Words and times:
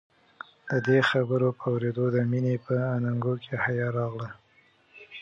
د 0.69 0.71
دې 0.87 0.99
خبرې 1.09 1.49
په 1.59 1.65
اورېدو 1.71 2.05
د 2.15 2.17
مينې 2.31 2.55
په 2.65 2.73
اننګو 2.95 3.33
کې 3.43 3.53
حيا 3.63 3.87
راغله. 3.97 4.29